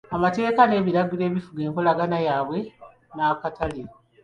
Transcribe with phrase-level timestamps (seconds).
[0.15, 2.59] Amateeka n'ebiragiro ebifuga enkolagana yaabwe
[3.15, 3.81] n'akatale.